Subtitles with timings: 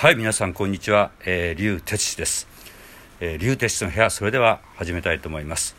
[0.00, 1.10] はい、皆さん、こんにちは。
[1.26, 2.48] えー、竜哲司です。
[3.20, 5.76] えー、竜哲司の部屋、それでは始めたいと思います。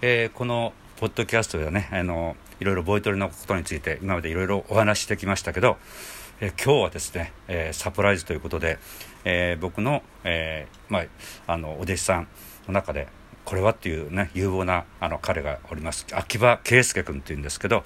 [0.00, 5.76] えー、このポッドキャストではね、あの、いろいろボイトレのことについて、今までいろいろお話ししてきましたけど、
[6.40, 8.78] えー、今日はですね、えー、サプライズということで、
[9.24, 11.04] えー、僕の、えー、まあ、
[11.48, 12.28] あの、お弟子さん
[12.68, 13.08] の中で、
[13.44, 16.06] これはっていうね、有望なあの彼がおります。
[16.12, 17.82] 秋葉圭介君っていうんですけど、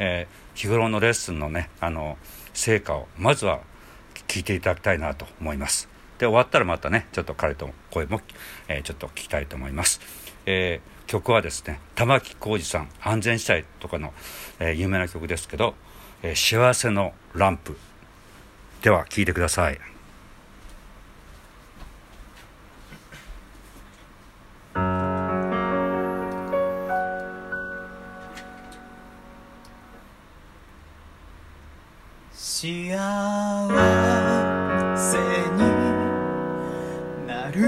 [0.00, 2.18] えー、日頃のレッスンのね、あの、
[2.54, 3.60] 成果を、まずは
[4.26, 5.88] 聞いていただきたいなと思います。
[6.18, 8.20] で終わったらまたねちょっと彼との声も、
[8.68, 10.00] えー、ちょっと聞きたいと思います、
[10.46, 14.14] えー、曲はですね玉置浩二さん安全地帯とかの、
[14.58, 15.74] えー、有名な曲ですけど、
[16.22, 17.76] え幸せのランプ
[18.82, 19.78] では聞いてください。
[32.38, 32.96] 幸
[33.68, 33.85] せ。
[37.56, 37.66] る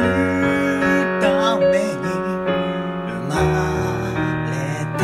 [1.21, 2.05] ために
[3.09, 3.33] 生ま
[4.51, 4.53] れ
[4.99, 5.01] て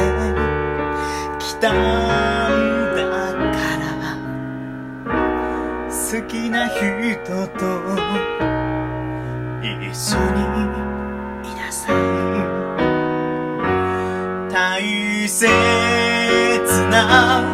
[1.38, 1.74] きたん
[2.94, 3.12] だか
[3.80, 3.82] ら
[5.88, 5.96] 好
[6.28, 6.80] きな人
[7.58, 7.60] と
[9.62, 10.38] 一緒に
[11.50, 11.94] いなさい
[14.52, 14.62] 大
[15.28, 15.48] 切
[16.90, 17.53] な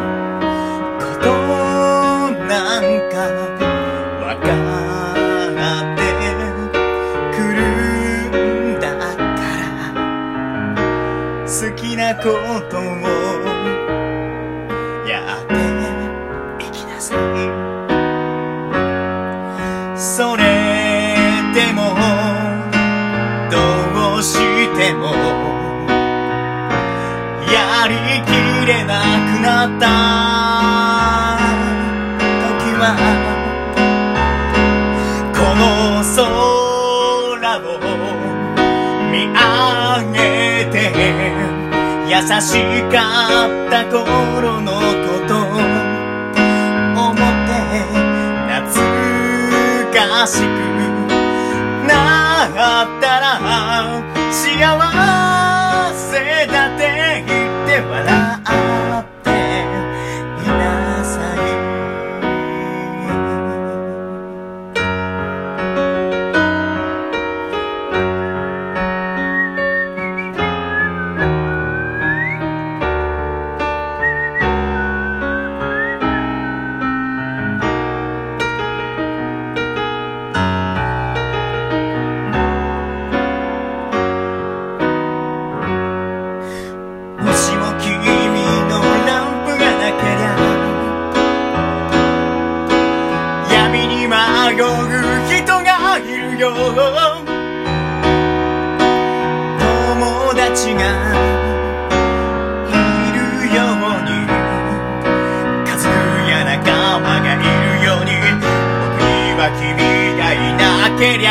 [12.15, 12.23] こ
[12.69, 12.81] とを。
[15.07, 15.53] やって
[16.65, 17.17] いきなさい。
[19.97, 20.41] それ
[21.53, 21.79] でも
[23.49, 23.55] ど
[24.17, 24.37] うし
[24.77, 25.03] ても
[27.51, 28.29] やりき
[28.67, 28.93] れな
[29.27, 29.83] くなった。
[32.59, 32.83] 時は
[35.33, 35.61] この
[36.15, 36.19] 空
[37.57, 37.59] を
[39.11, 39.37] 見上
[40.13, 40.40] げて
[42.21, 44.81] しかった頃のこ
[45.27, 45.57] と思
[47.13, 47.51] って
[48.47, 48.71] 懐
[49.91, 50.41] かしく
[51.87, 51.91] な
[52.83, 53.25] ったら
[54.31, 55.10] 幸
[96.41, 96.57] ように
[105.65, 105.85] 家族
[106.27, 108.11] や仲間がいるように
[108.81, 109.77] 僕には君
[110.17, 110.61] がいな
[110.97, 111.29] けりゃ。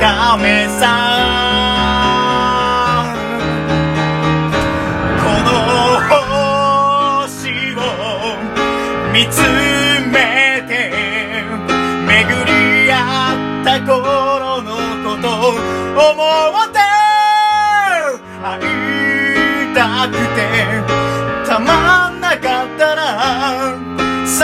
[0.00, 1.45] ダメさ。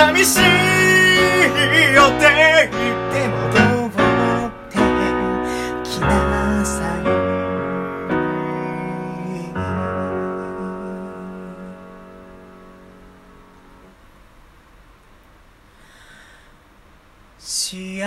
[0.02, 0.42] 寂しい
[1.94, 3.46] よって言って戻
[3.86, 4.74] って
[5.84, 7.02] きなさい。
[17.38, 18.02] 幸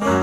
[0.00, 0.15] せ。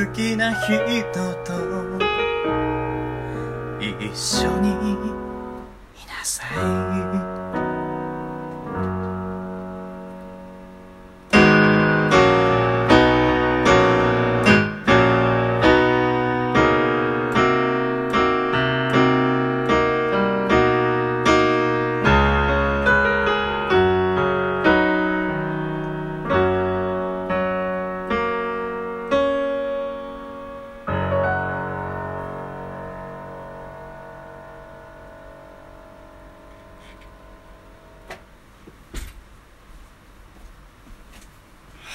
[0.00, 1.04] 好きな人
[1.44, 1.52] と
[3.82, 4.96] 一緒にい
[6.06, 6.79] なさい。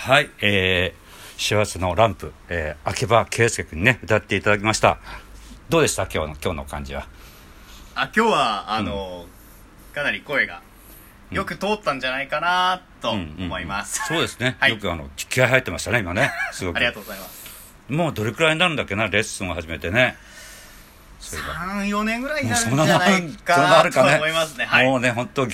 [0.05, 4.99] はい、えー、幸せのランプ、えー、秋葉圭介君にね、歌っていただきました。
[5.67, 6.03] どうでした？
[6.03, 7.07] 今日の、今日の感じは。
[7.95, 9.25] あ今日はあの、
[9.95, 10.61] かなり声が
[11.31, 14.57] よく通ったんじゃないかなとうんうんうん思います、そうですね。
[14.59, 16.29] はいよくあの、気合入ってましたね、今ね。
[16.53, 16.75] すごく。
[16.75, 17.45] ありがとうございます
[17.89, 20.17] もうどれくらいになるんだっけな、レッスンを始めてね。
[21.19, 24.17] そういえば34年ぐらいになるんじゃないかなとるかね。
[24.17, 25.47] 思いますねはい もうね、本当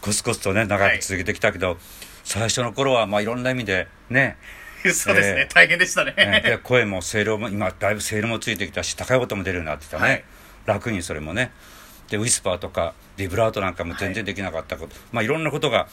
[0.00, 1.76] コツコツとね、長く続けてきたけど、
[2.24, 4.36] 最初の頃は、まあいろんな意味で、ね、
[4.92, 10.24] そうですね、えー大変でしたね、ねで声も声量も今だいぶ声量もついてきたし高い音も出るようになってきたね、はい。
[10.66, 11.52] 楽にそれもね。
[12.08, 15.88] でウィスパーとかビブラートなんかも全然できなかったこと、まあいろんなことが、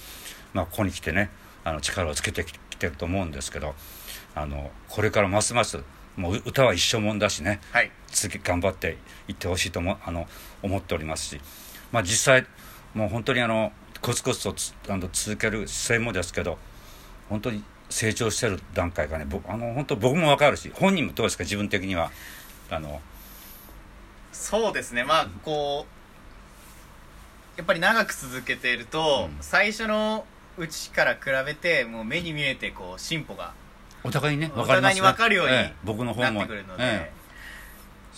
[0.54, 1.30] まあ、ここに来てね
[1.64, 3.76] あの力をつけてきてると思うんですけど
[4.36, 5.80] あのこれからますます
[6.16, 7.62] もう歌は一生もんだしね。
[7.72, 7.92] はい。
[8.08, 8.98] 続き頑張って
[9.28, 10.28] いってほしいともあの
[10.62, 11.42] 思っておりますし、
[11.92, 12.46] まあ、実際
[12.94, 16.58] もう本当にあのコツコツとつあの続ける姿勢もですけど
[17.30, 22.12] 本当に成長してる段階がね僕あの本当僕も分かるし本人もどうですか自分的には。
[22.72, 23.02] あの
[24.32, 25.04] そうですね。
[25.04, 25.86] まあこ
[27.58, 29.38] うやっぱり長く続けていると、うん。
[29.42, 30.24] 最初の
[30.58, 33.54] うちから比べてもう目に見えてこう進歩が
[34.04, 35.74] お互いにねいに分かるようにええ。
[35.84, 37.19] 僕の方もなってくるので、ええ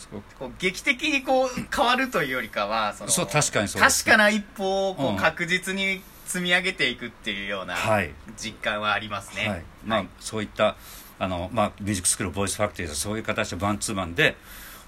[0.01, 0.35] すごく。
[0.35, 8.11] こう劇的にこう変わるというよりかはそのそう確かにそう確かな一歩をこう確実に積み上げていくっていうようなはい。
[8.37, 9.63] 実感はありますね、はい。
[9.85, 10.75] まあ、そういった
[11.19, 14.35] あの、まあ、ミュージックスクールボイスファクトリーでそういう形でマンツーマンで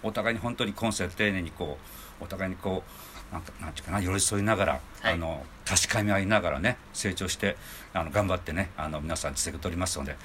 [0.01, 1.77] お互いに本当にコンセプト丁寧にこ
[2.21, 2.83] うお互いにこ
[3.31, 4.71] うなんかなんていうかな寄り添いながら、
[5.01, 5.13] はい。
[5.13, 7.55] あの確かめ合いながらね成長して
[7.93, 10.15] あの頑張ってねあの皆さん続けておりますので、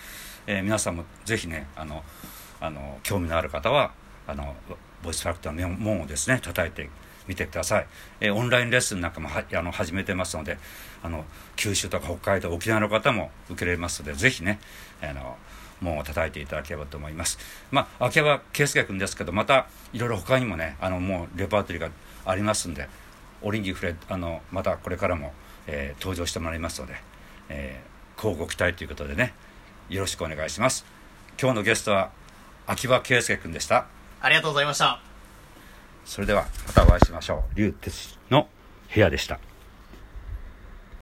[0.47, 2.03] えー皆さんもぜひねあの
[2.61, 3.93] あの興味のある方は
[4.29, 4.55] あの
[5.03, 6.89] ボイスファクターの門をですね叩いて
[7.27, 7.87] みてください、
[8.21, 10.59] えーオンラインレッスンなんかもはあの始めてますので
[11.03, 11.25] あの
[11.57, 14.61] 九州とか北海道沖縄の方も受けられますのでぜひね
[15.03, 15.37] あの
[15.81, 17.39] 門を叩いていただければと思います。
[17.71, 21.91] まあ秋葉圭介君ですけどまたいろいろ他にもねあのもうレパートリーが
[22.25, 22.89] ありますんで
[23.43, 25.33] 折に触れあのまたこれからも、
[25.67, 26.95] えー登場してもらいますので、
[27.49, 29.35] えー、乞うご期待ということでね
[29.89, 30.85] よろしくお願いします。
[31.41, 32.11] 今日のゲストは
[32.67, 33.98] 秋葉圭介君でした。
[34.21, 35.01] ありがとうございました。
[36.05, 37.59] それではまたお会いしましょう。
[37.59, 38.49] 龍哲の
[38.93, 39.39] 部屋でした。